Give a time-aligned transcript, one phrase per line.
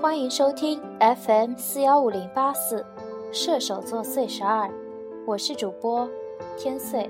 [0.00, 2.84] 欢迎收听 FM 四幺五零八四，
[3.32, 4.70] 射手座岁十二，
[5.26, 6.08] 我是主播
[6.58, 7.08] 天岁。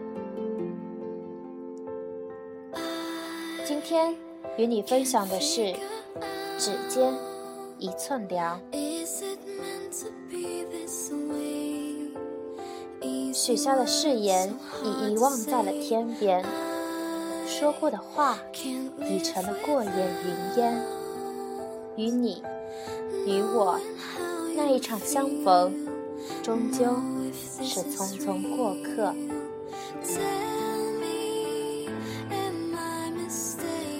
[3.64, 4.14] 今天
[4.56, 5.72] 与你分享的是
[6.58, 7.14] 指尖
[7.78, 8.60] 一寸凉。
[13.32, 14.54] 许下的誓言
[14.84, 16.44] 已遗忘在了天边，
[17.60, 18.38] 说过的话
[19.02, 20.82] 已成了过眼云烟，
[21.94, 22.42] 与你。
[23.26, 23.78] 与我
[24.56, 25.70] 那一场相逢，
[26.42, 26.86] 终究
[27.62, 29.14] 是匆匆过客。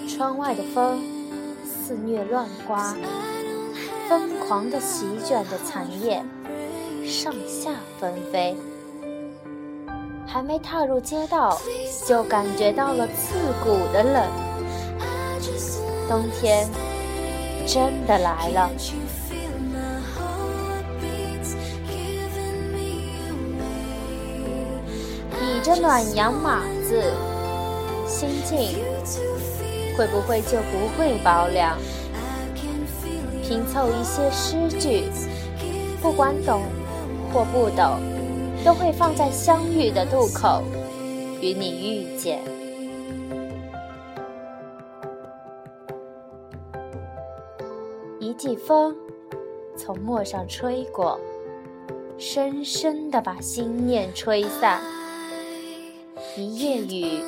[0.09, 0.99] 窗外的风
[1.63, 2.95] 肆虐乱刮，
[4.09, 6.25] 疯狂的席卷着残叶，
[7.05, 8.57] 上下纷飞。
[10.31, 11.59] 还没踏入街道，
[12.07, 14.29] 就感觉到了刺骨的冷。
[16.07, 16.69] 冬天
[17.67, 18.71] 真的来了。
[25.63, 27.03] 这暖阳码字，
[28.07, 28.83] 心境
[29.95, 31.77] 会不会就不会薄凉？
[33.43, 35.03] 拼凑一些诗句，
[36.01, 36.63] 不管懂
[37.31, 37.99] 或不懂，
[38.63, 40.61] 都会放在相遇的渡口，
[41.41, 42.39] 与你遇见。
[48.19, 48.95] 一季风
[49.75, 51.19] 从陌上吹过，
[52.19, 54.79] 深深的把心念吹散。
[56.37, 57.19] 一夜雨，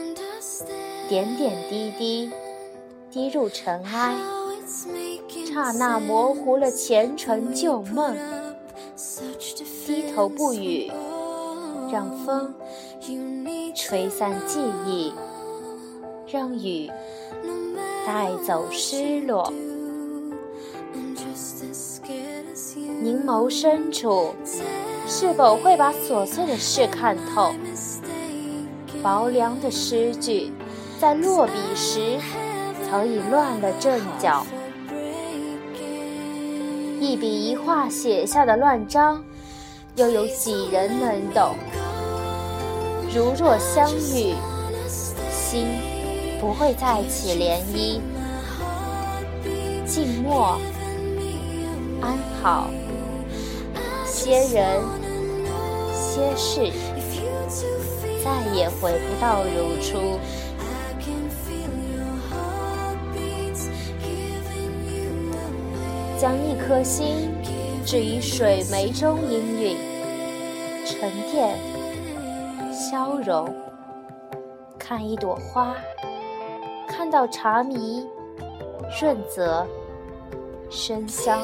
[1.10, 2.32] 点点滴滴
[3.10, 4.16] 滴入尘埃，
[5.52, 8.16] 刹那模糊了前尘旧梦。
[9.86, 10.90] 低头不语，
[11.92, 12.54] 让风
[13.76, 15.14] 吹散记忆，
[16.28, 16.90] 让雨
[18.06, 19.52] 带走失落。
[23.02, 24.34] 凝眸深处，
[25.08, 27.54] 是否会把琐碎的事看透？
[29.02, 30.52] 薄凉的诗句，
[31.00, 32.18] 在落笔时
[32.90, 34.46] 早已乱了阵脚。
[37.00, 39.24] 一笔一画写下的乱章，
[39.96, 41.56] 又有几人能懂？
[43.14, 44.34] 如若相遇，
[45.30, 45.68] 心
[46.42, 48.02] 不会再起涟漪。
[49.86, 50.58] 静默，
[52.02, 52.72] 安好，
[54.04, 54.82] 些人，
[55.94, 56.72] 些事。
[58.24, 60.18] 再也回不到如初。
[66.20, 67.30] 将一颗心
[67.86, 69.76] 置于水湄中氤氲，
[70.86, 71.58] 沉淀，
[72.72, 73.54] 消融。
[74.80, 75.76] 看一朵花，
[76.88, 78.06] 看到茶迷，
[79.00, 79.66] 润泽，
[80.70, 81.42] 生香。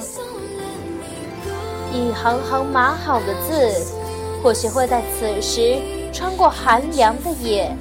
[1.91, 3.95] 一行行码好的字，
[4.41, 5.77] 或许会在此时。
[6.11, 7.71] 穿过寒凉的夜，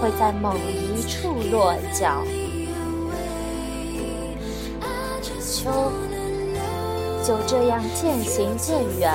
[0.00, 2.22] 会在某一处落脚。
[5.40, 5.70] 秋
[7.28, 9.12] 就这样渐行渐远，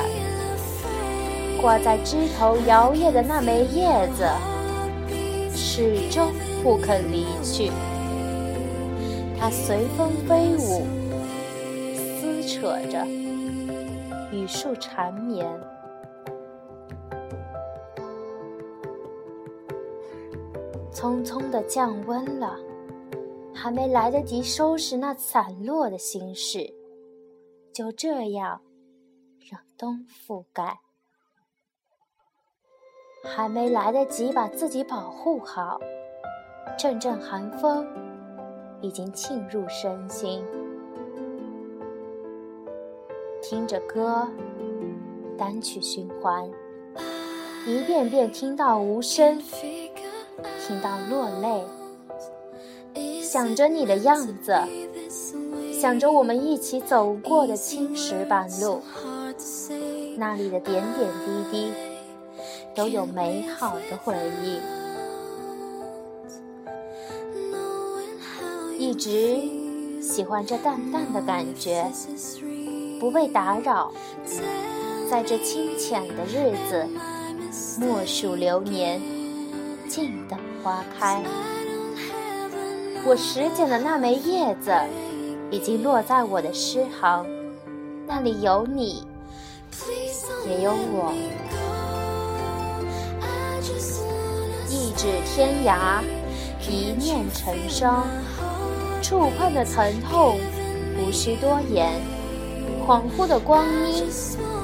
[1.59, 4.24] 挂在枝头摇曳的那枚叶子，
[5.56, 6.31] 始终
[6.62, 7.72] 不肯离去。
[9.35, 10.85] 它随风飞舞，
[11.96, 13.03] 撕扯着
[14.31, 15.50] 与树缠绵。
[20.94, 22.59] 匆匆的降温了，
[23.56, 26.72] 还没来得及收拾那散落的心事，
[27.73, 28.61] 就这样
[29.50, 30.79] 让冬覆盖。
[33.23, 35.79] 还没来得及把自己保护好，
[36.78, 37.88] 阵阵寒风
[38.81, 40.45] 已经沁入身心。
[43.41, 44.28] 听着歌，
[45.38, 46.50] 单曲循环，
[47.66, 49.41] 一遍遍听到无声。
[50.67, 51.63] 听到落泪，
[53.22, 54.53] 想着你的样子，
[55.84, 58.82] 想着我们一起走过的青石板路，
[60.16, 61.74] 那里的点点滴滴
[62.74, 64.62] 都有美好的回忆。
[68.80, 69.38] 一直
[70.02, 71.86] 喜欢这淡淡的感觉，
[72.97, 73.91] 不被打扰，
[75.12, 76.88] 在这清浅的日子，
[77.78, 79.02] 默数流年，
[79.90, 80.40] 静等。
[80.64, 81.22] 花开，
[83.06, 84.72] 我拾捡的那枚叶子，
[85.53, 87.23] 已经落在我的诗行，
[88.08, 89.05] 那里有你，
[90.50, 91.14] 也有我。
[94.67, 96.02] 一指天涯，
[96.67, 98.08] 一念成伤，
[99.00, 100.40] 触碰的疼痛
[100.97, 102.02] 无需多言，
[102.88, 104.09] 恍惚的光阴，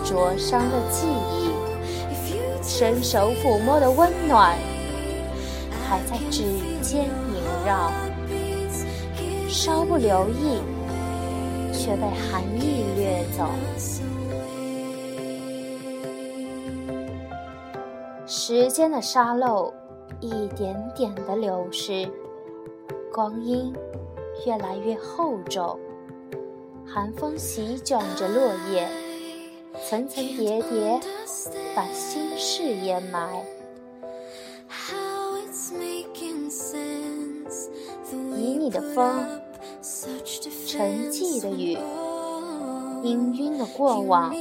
[0.03, 1.06] 灼伤的记
[1.36, 1.51] 忆，
[2.63, 4.57] 伸手抚摸的温暖，
[5.88, 6.41] 还在指
[6.81, 7.91] 尖萦绕，
[9.47, 10.59] 稍不留意，
[11.79, 13.45] 却被寒意掠走。
[18.27, 19.73] 时间的沙漏，
[20.19, 22.05] 一点点的流逝，
[23.13, 23.73] 光阴
[24.45, 25.79] 越来越厚重，
[26.85, 28.85] 寒风席卷着落叶，
[29.87, 30.99] 层层叠叠，
[31.73, 33.41] 把心事掩埋。
[38.37, 39.23] 以你的风，
[40.79, 41.77] 沉寂的雨，
[43.03, 44.33] 氤氲的过往，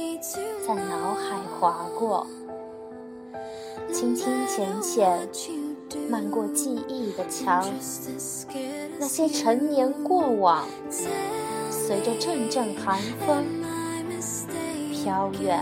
[0.65, 2.25] 在脑海划过。
[3.91, 5.27] 清清浅浅，
[6.09, 7.67] 漫过记忆的墙，
[8.97, 10.63] 那些陈年过往，
[11.69, 13.43] 随着阵阵寒风
[14.93, 15.61] 飘远。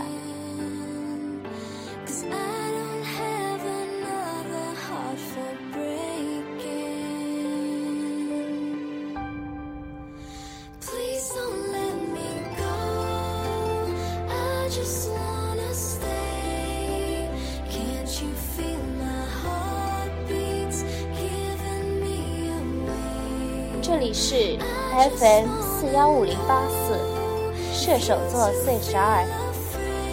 [23.88, 24.58] 这里是
[25.16, 26.92] FM 四幺五零八四，
[27.72, 29.24] 射手座岁十二，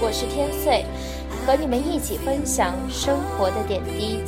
[0.02, 0.86] 我是天岁，
[1.46, 4.24] 和你们一起分享生活的点滴，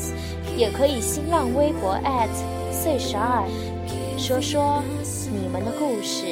[0.57, 1.97] 也可以新浪微博
[2.73, 3.47] 岁十二，
[4.17, 4.83] 说说
[5.31, 6.25] 你们的故事。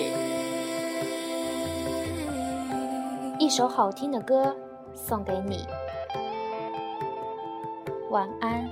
[3.40, 4.54] 一首好听的歌
[4.94, 5.66] 送给你，
[8.10, 8.70] 晚安。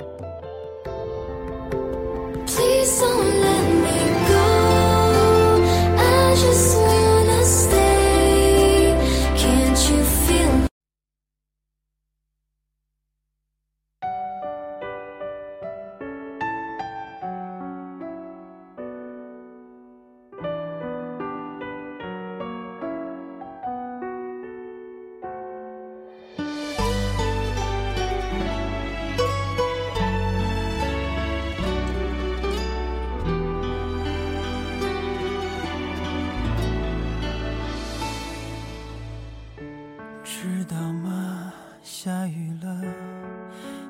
[42.03, 42.81] 下雨了，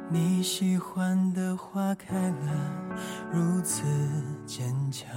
[0.07, 2.35] 你喜欢的花开了，
[3.31, 3.81] 如此
[4.45, 5.09] 坚强。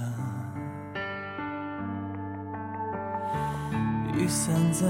[4.15, 4.87] 雨伞在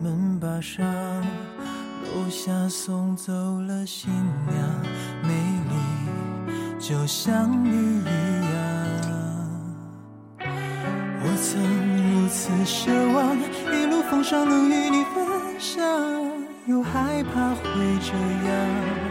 [0.00, 0.82] 门把上，
[2.02, 3.30] 楼下送走
[3.60, 4.10] 了新
[4.46, 4.56] 娘，
[5.22, 5.28] 美
[5.68, 5.76] 丽
[6.78, 8.58] 就像你一样。
[11.20, 11.60] 我曾
[12.10, 15.84] 如此奢望，一路风霜能与你分享，
[16.68, 17.64] 又害怕会
[17.98, 18.12] 这
[18.46, 19.07] 样。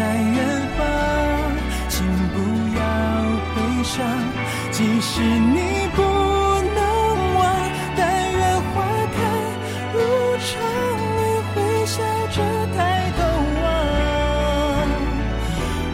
[0.00, 0.36] 在远
[0.78, 0.80] 方，
[1.90, 2.02] 请
[2.32, 2.36] 不
[2.74, 2.80] 要
[3.54, 4.00] 悲伤，
[4.72, 6.00] 即使你不
[6.74, 6.80] 能
[7.36, 7.40] 忘，
[7.94, 8.00] 但
[8.32, 8.40] 愿
[8.72, 8.80] 花
[9.14, 9.18] 开
[9.92, 9.98] 如
[10.38, 10.48] 常，
[11.16, 11.20] 你
[11.52, 11.54] 会
[11.84, 12.00] 笑
[12.34, 12.36] 着
[12.74, 13.20] 抬头
[13.60, 13.64] 望。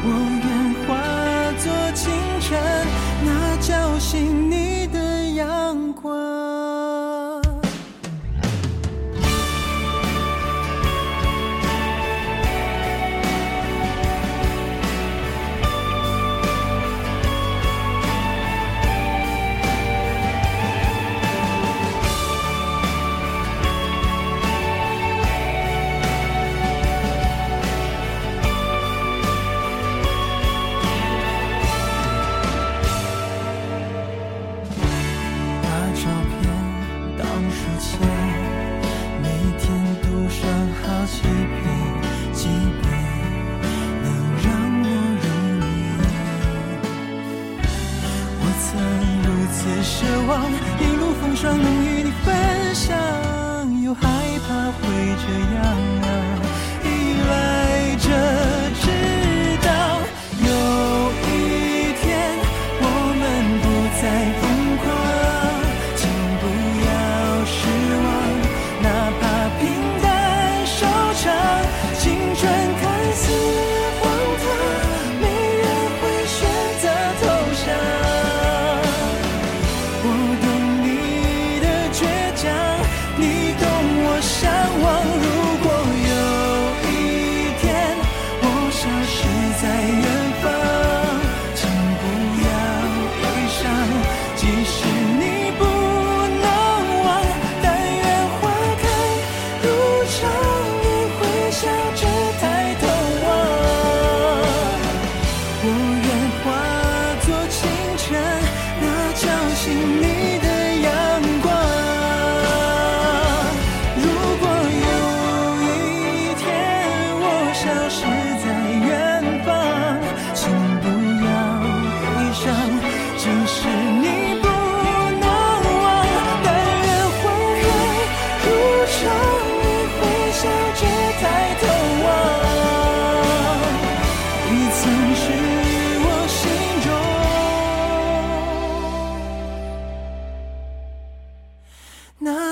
[0.04, 0.08] 我
[0.44, 0.46] 愿
[0.86, 0.88] 化
[1.58, 2.04] 作清
[2.38, 2.46] 晨，
[3.24, 3.28] 那
[3.60, 4.96] 叫醒你的
[5.30, 6.35] 阳光。
[48.58, 48.80] 曾
[49.22, 52.34] 如此奢望一路风霜能与你分
[52.74, 52.96] 享，
[53.82, 54.02] 又害
[54.48, 54.80] 怕会
[55.22, 55.56] 这样，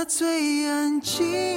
[0.07, 1.54] 最安静。